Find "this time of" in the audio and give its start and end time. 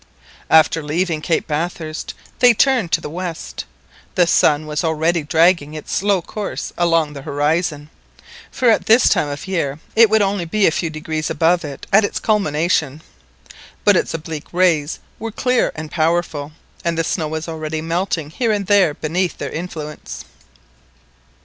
8.87-9.45